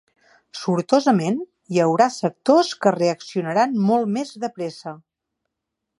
[0.59, 1.37] Sortosament,
[1.75, 4.99] hi haurà sectors que reaccionaran molt més de pressa.